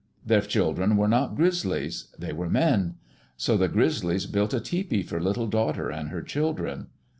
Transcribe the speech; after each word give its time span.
Their 0.25 0.41
children 0.41 0.97
were 0.97 1.07
not 1.07 1.35
Grizzlies. 1.35 2.05
They 2.17 2.33
were 2.33 2.49
men. 2.49 2.95
So 3.37 3.55
the 3.55 3.67
Grizzlies 3.67 4.25
built 4.25 4.51
a 4.51 4.59
tepee 4.59 5.03
for 5.03 5.21
Little 5.21 5.45
Daughter 5.45 5.91
and 5.91 6.09
her 6.09 6.23
children. 6.23 6.87